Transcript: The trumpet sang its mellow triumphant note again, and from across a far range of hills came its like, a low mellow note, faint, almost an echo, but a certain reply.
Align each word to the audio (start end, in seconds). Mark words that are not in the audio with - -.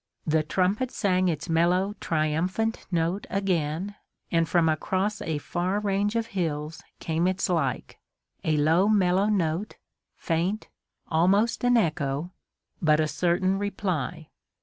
The 0.25 0.41
trumpet 0.41 0.89
sang 0.89 1.27
its 1.27 1.47
mellow 1.47 1.93
triumphant 2.01 2.87
note 2.91 3.27
again, 3.29 3.93
and 4.31 4.49
from 4.49 4.67
across 4.67 5.21
a 5.21 5.37
far 5.37 5.79
range 5.79 6.15
of 6.15 6.25
hills 6.33 6.81
came 6.99 7.27
its 7.27 7.47
like, 7.49 7.99
a 8.43 8.57
low 8.57 8.87
mellow 8.89 9.27
note, 9.27 9.75
faint, 10.15 10.69
almost 11.09 11.63
an 11.63 11.77
echo, 11.77 12.31
but 12.81 12.99
a 12.99 13.07
certain 13.07 13.59
reply. 13.59 14.29